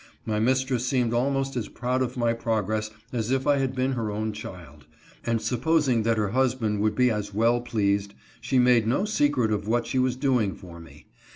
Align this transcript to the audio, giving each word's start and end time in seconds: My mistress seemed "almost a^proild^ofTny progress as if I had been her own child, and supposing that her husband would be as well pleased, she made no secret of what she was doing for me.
My 0.25 0.39
mistress 0.39 0.83
seemed 0.87 1.13
"almost 1.13 1.53
a^proild^ofTny 1.53 2.39
progress 2.39 2.89
as 3.13 3.29
if 3.29 3.45
I 3.45 3.57
had 3.57 3.75
been 3.75 3.91
her 3.91 4.09
own 4.09 4.33
child, 4.33 4.87
and 5.27 5.39
supposing 5.39 6.01
that 6.01 6.17
her 6.17 6.29
husband 6.29 6.79
would 6.81 6.95
be 6.95 7.11
as 7.11 7.35
well 7.35 7.61
pleased, 7.61 8.15
she 8.41 8.57
made 8.57 8.87
no 8.87 9.05
secret 9.05 9.51
of 9.51 9.67
what 9.67 9.85
she 9.85 9.99
was 9.99 10.15
doing 10.15 10.55
for 10.55 10.79
me. 10.79 11.05